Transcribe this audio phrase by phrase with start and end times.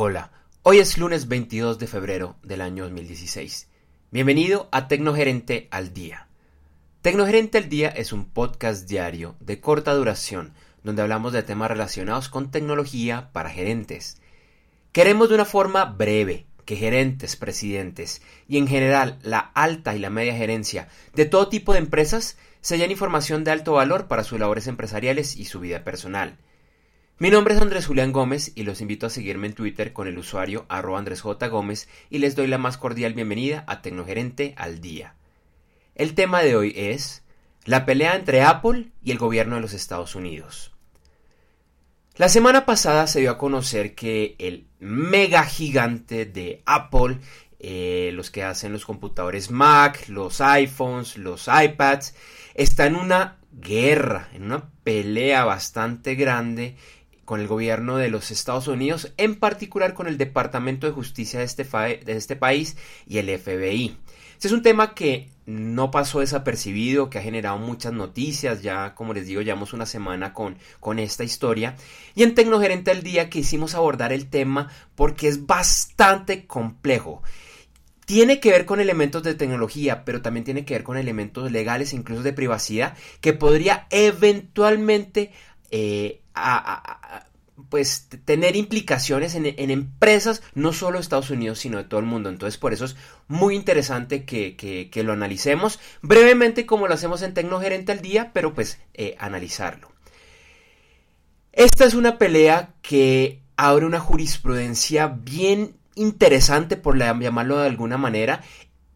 [0.00, 0.30] Hola,
[0.62, 3.66] hoy es lunes 22 de febrero del año 2016.
[4.12, 6.28] Bienvenido a Tecnogerente al Día.
[7.02, 12.28] Tecnogerente al Día es un podcast diario de corta duración donde hablamos de temas relacionados
[12.28, 14.22] con tecnología para gerentes.
[14.92, 20.10] Queremos de una forma breve que gerentes, presidentes y en general la alta y la
[20.10, 24.38] media gerencia de todo tipo de empresas se hallan información de alto valor para sus
[24.38, 26.38] labores empresariales y su vida personal.
[27.20, 30.18] Mi nombre es Andrés Julián Gómez y los invito a seguirme en Twitter con el
[30.18, 30.66] usuario.
[31.50, 35.16] Gómez y les doy la más cordial bienvenida a Tecnogerente al Día.
[35.96, 37.24] El tema de hoy es
[37.64, 40.70] la pelea entre Apple y el gobierno de los Estados Unidos.
[42.14, 47.18] La semana pasada se dio a conocer que el mega gigante de Apple,
[47.58, 52.14] eh, los que hacen los computadores Mac, los iPhones, los iPads,
[52.54, 56.76] está en una guerra, en una pelea bastante grande
[57.28, 61.44] con el gobierno de los Estados Unidos, en particular con el Departamento de Justicia de
[61.44, 61.68] este,
[62.06, 63.98] este país y el FBI.
[64.32, 69.12] Este es un tema que no pasó desapercibido, que ha generado muchas noticias, ya como
[69.12, 71.76] les digo, llevamos una semana con, con esta historia.
[72.14, 77.22] Y en Tecnogerente al Día quisimos abordar el tema porque es bastante complejo.
[78.06, 81.92] Tiene que ver con elementos de tecnología, pero también tiene que ver con elementos legales,
[81.92, 85.30] incluso de privacidad, que podría eventualmente
[85.70, 87.26] eh, a,
[87.70, 92.28] pues tener implicaciones en, empresas no solo de Estados Unidos sino de todo el mundo.
[92.28, 97.92] Entonces por eso es muy interesante que, lo analicemos brevemente como lo hacemos en Tecnogerente
[97.92, 99.90] al día pero pues eh, analizarlo.
[101.52, 108.42] Esta es una pelea que abre una jurisprudencia bien interesante por llamarlo de alguna manera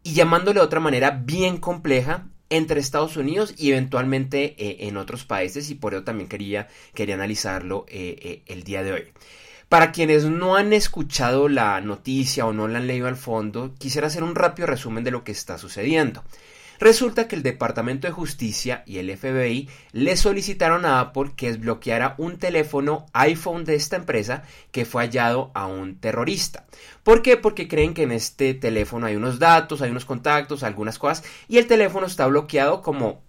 [0.03, 5.25] y llamándole de otra manera bien compleja entre Estados Unidos y eventualmente eh, en otros
[5.25, 9.03] países y por eso también quería, quería analizarlo eh, eh, el día de hoy.
[9.69, 14.05] Para quienes no han escuchado la noticia o no la han leído al fondo, quisiera
[14.05, 16.23] hacer un rápido resumen de lo que está sucediendo.
[16.83, 22.13] Resulta que el Departamento de Justicia y el FBI le solicitaron a Apple que desbloqueara
[22.17, 26.65] un teléfono iPhone de esta empresa que fue hallado a un terrorista.
[27.03, 27.37] ¿Por qué?
[27.37, 31.57] Porque creen que en este teléfono hay unos datos, hay unos contactos, algunas cosas y
[31.57, 33.21] el teléfono está bloqueado como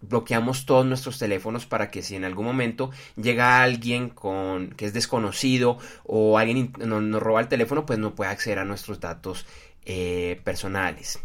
[0.00, 4.92] bloqueamos todos nuestros teléfonos para que si en algún momento llega alguien con que es
[4.92, 9.46] desconocido o alguien nos, roba el teléfono pues no puede acceder a nuestros datos
[9.84, 11.20] eh, personales.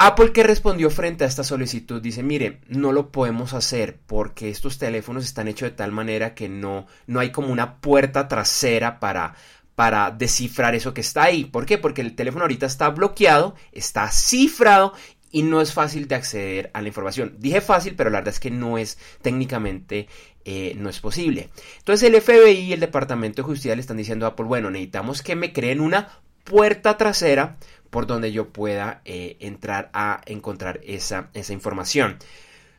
[0.00, 4.78] Apple que respondió frente a esta solicitud dice, mire, no lo podemos hacer porque estos
[4.78, 9.34] teléfonos están hechos de tal manera que no, no hay como una puerta trasera para,
[9.74, 11.44] para descifrar eso que está ahí.
[11.46, 11.78] ¿Por qué?
[11.78, 14.92] Porque el teléfono ahorita está bloqueado, está cifrado
[15.32, 17.34] y no es fácil de acceder a la información.
[17.40, 20.06] Dije fácil, pero la verdad es que no es técnicamente,
[20.44, 21.50] eh, no es posible.
[21.78, 25.22] Entonces el FBI y el Departamento de Justicia le están diciendo a Apple, bueno, necesitamos
[25.22, 26.08] que me creen una
[26.44, 27.58] puerta trasera
[27.90, 32.18] por donde yo pueda eh, entrar a encontrar esa, esa información.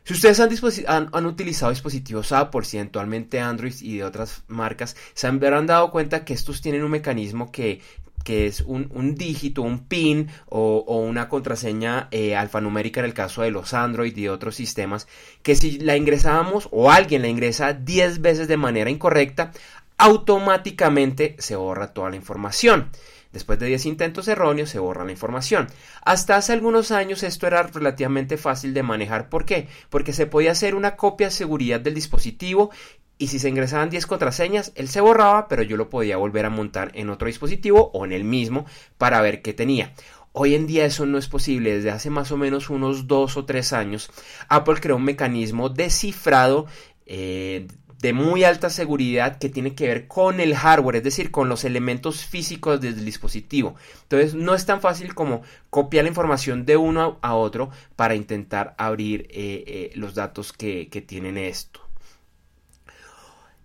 [0.04, 5.66] Si ustedes han, han, utilizado dispositivos Apple, eventualmente Android y de otras marcas, se habrán
[5.66, 7.80] dado cuenta que estos tienen un mecanismo que,
[8.24, 13.50] que es un, dígito, un PIN o, una contraseña eh, alfanumérica en el caso de
[13.50, 15.08] los Android y de otros sistemas,
[15.42, 19.52] que si la ingresamos o alguien la ingresa 10 veces de manera incorrecta,
[19.96, 22.90] automáticamente se borra toda la información.
[23.32, 25.68] Después de 10 intentos erróneos se borra la información.
[26.02, 29.28] Hasta hace algunos años esto era relativamente fácil de manejar.
[29.28, 29.68] ¿Por qué?
[29.88, 32.70] Porque se podía hacer una copia de seguridad del dispositivo
[33.18, 36.50] y si se ingresaban 10 contraseñas, él se borraba, pero yo lo podía volver a
[36.50, 38.64] montar en otro dispositivo o en el mismo
[38.96, 39.92] para ver qué tenía.
[40.32, 41.74] Hoy en día eso no es posible.
[41.76, 44.10] Desde hace más o menos unos 2 o 3 años,
[44.48, 46.66] Apple creó un mecanismo de cifrado
[47.04, 47.66] eh,
[48.00, 51.64] de muy alta seguridad que tiene que ver con el hardware, es decir, con los
[51.64, 53.74] elementos físicos del dispositivo.
[54.02, 58.74] Entonces no es tan fácil como copiar la información de uno a otro para intentar
[58.78, 61.89] abrir eh, eh, los datos que, que tienen esto.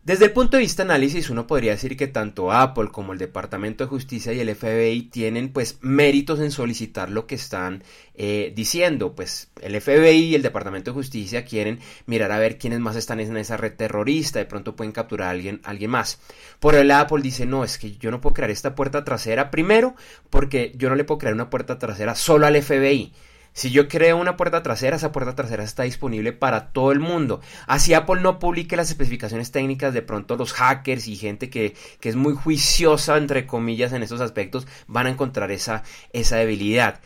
[0.06, 3.84] Desde el punto de vista análisis, uno podría decir que tanto Apple como el Departamento
[3.84, 7.84] de Justicia y el FBI tienen pues méritos en solicitar lo que están
[8.14, 9.16] eh, diciendo.
[9.16, 13.20] Pues el FBI y el Departamento de Justicia quieren mirar a ver quiénes más están
[13.20, 16.20] en esa red terrorista, de pronto pueden capturar a alguien, alguien más.
[16.60, 19.96] Por el Apple dice, no, es que yo no puedo crear esta puerta trasera, primero
[20.30, 23.12] porque yo no le puedo crear una puerta trasera solo al FBI.
[23.56, 27.40] Si yo creo una puerta trasera, esa puerta trasera está disponible para todo el mundo.
[27.68, 32.16] Así Apple no publique las especificaciones técnicas, de pronto los hackers y gente que, es
[32.18, 37.00] muy juiciosa, entre comillas, en estos aspectos, van a encontrar esa, esa debilidad.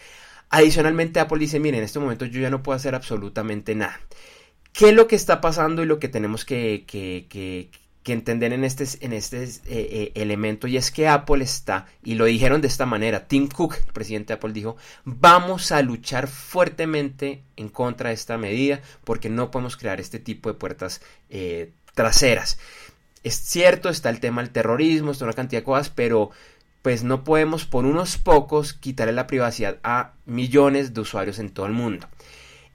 [0.50, 4.02] Adicionalmente, Apple dice, miren, en este momento yo ya no puedo hacer absolutamente nada.
[4.74, 7.70] ¿Qué es lo que está pasando y lo que tenemos que, que
[8.12, 12.26] entender en este, en este eh, eh, elemento y es que Apple está, y lo
[12.26, 17.44] dijeron de esta manera, Tim Cook, el presidente de Apple, dijo, vamos a luchar fuertemente
[17.56, 22.60] en contra de esta medida porque no podemos crear este tipo de puertas eh, traseras.
[23.24, 26.32] Es cierto, está el tema del terrorismo, está una cantidad de cosas, pero
[26.82, 31.66] pues no podemos por unos pocos quitarle la privacidad a millones de usuarios en todo
[31.66, 32.08] el mundo.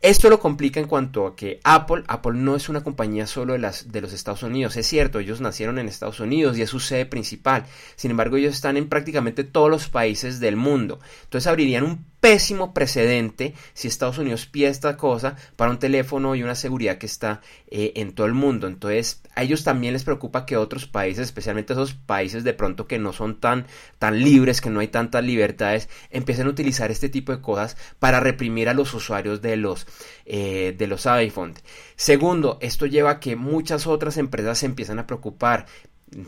[0.05, 3.59] Esto lo complica en cuanto a que Apple, Apple no es una compañía solo de,
[3.59, 6.79] las, de los Estados Unidos, es cierto, ellos nacieron en Estados Unidos y es su
[6.79, 7.65] sede principal,
[7.97, 12.73] sin embargo ellos están en prácticamente todos los países del mundo, entonces abrirían un pésimo
[12.73, 17.43] precedente si Estados Unidos pide esta cosa para un teléfono y una seguridad que está
[17.69, 18.67] eh, en todo el mundo.
[18.67, 22.99] Entonces a ellos también les preocupa que otros países, especialmente esos países de pronto que
[22.99, 23.67] no son tan,
[23.99, 28.21] tan libres, que no hay tantas libertades, empiecen a utilizar este tipo de cosas para
[28.21, 29.87] reprimir a los usuarios de los,
[30.25, 31.53] eh, de los iPhone.
[31.95, 35.67] Segundo, esto lleva a que muchas otras empresas se empiezan a preocupar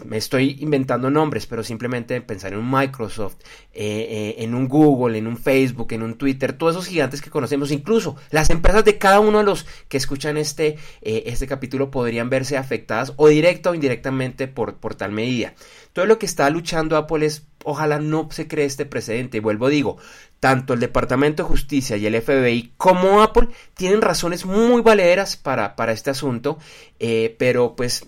[0.05, 3.37] me estoy inventando nombres, pero simplemente pensar en un Microsoft,
[3.73, 7.31] eh, eh, en un Google, en un Facebook, en un Twitter, todos esos gigantes que
[7.31, 11.91] conocemos, incluso las empresas de cada uno de los que escuchan este, eh, este capítulo
[11.91, 15.55] podrían verse afectadas o directa o indirectamente por, por tal medida.
[15.93, 19.41] Todo lo que está luchando Apple es, ojalá no se cree este precedente.
[19.41, 19.97] Vuelvo digo,
[20.41, 25.75] tanto el Departamento de Justicia y el FBI como Apple tienen razones muy valederas para,
[25.75, 26.59] para este asunto,
[27.39, 28.05] pero pues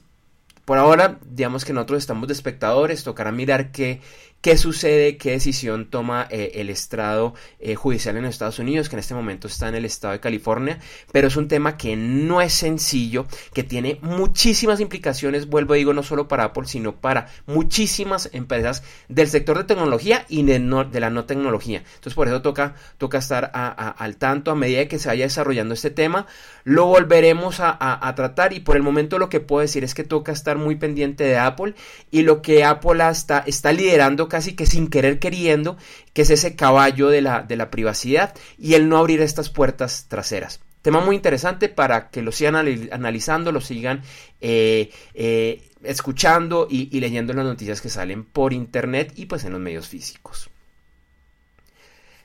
[0.68, 4.02] por ahora, digamos que nosotros estamos de espectadores, tocará mirar qué,
[4.40, 9.00] qué sucede, qué decisión toma eh, el estrado eh, judicial en Estados Unidos, que en
[9.00, 10.78] este momento está en el estado de California,
[11.12, 15.92] pero es un tema que no es sencillo, que tiene muchísimas implicaciones, vuelvo a digo,
[15.92, 21.10] no solo para Apple, sino para muchísimas empresas del sector de tecnología y de, la
[21.10, 21.78] no tecnología.
[21.78, 25.90] Entonces, por eso toca, toca estar al tanto a medida que se vaya desarrollando este
[25.90, 26.26] tema,
[26.64, 30.04] lo volveremos a, a tratar y por el momento lo que puedo decir es que
[30.04, 31.74] toca estar muy pendiente de Apple
[32.10, 35.76] y lo que Apple está, está liderando casi que sin querer queriendo,
[36.12, 40.06] que es ese caballo de la, de la privacidad y el no abrir estas puertas
[40.08, 40.60] traseras.
[40.82, 44.02] Tema muy interesante para que lo sigan analizando, lo sigan
[44.40, 49.52] eh, eh, escuchando y, y leyendo las noticias que salen por internet y pues en
[49.52, 50.50] los medios físicos.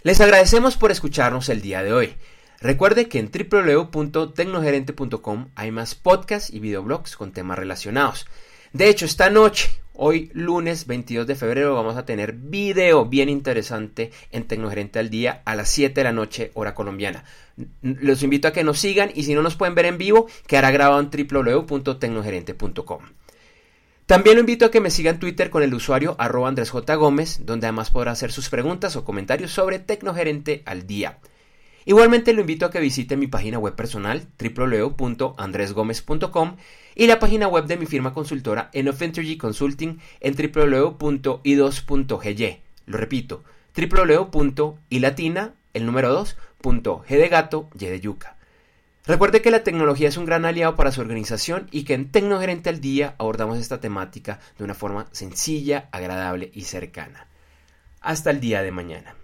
[0.03, 2.15] Les agradecemos por escucharnos el día de hoy.
[2.63, 8.25] Recuerde que en www.tecnogerente.com hay más podcasts y videoblogs con temas relacionados.
[8.71, 14.11] De hecho, esta noche, hoy lunes 22 de febrero, vamos a tener video bien interesante
[14.31, 17.23] en Tecnogerente al Día a las 7 de la noche, hora colombiana.
[17.81, 20.71] Los invito a que nos sigan y si no nos pueden ver en vivo, quedará
[20.71, 23.01] grabado en www.tecnogerente.com.
[24.05, 26.95] También lo invito a que me siga en Twitter con el usuario arroba Andrés J.
[26.95, 31.19] Gómez, donde además podrá hacer sus preguntas o comentarios sobre Tecnogerente al Día.
[31.85, 36.55] Igualmente lo invito a que visite mi página web personal www.andresgomez.com
[36.95, 42.59] y la página web de mi firma consultora Enough Energy Consulting en www.i2.gy.
[42.85, 43.45] Lo repito,
[43.75, 46.37] www.ilatina, el número 2,
[47.09, 48.37] de gato, y de yuca.
[49.05, 52.69] Recuerde que la tecnología es un gran aliado para su organización y que en Tecnogerente
[52.69, 57.27] al Día abordamos esta temática de una forma sencilla, agradable y cercana.
[57.99, 59.15] Hasta el día de mañana.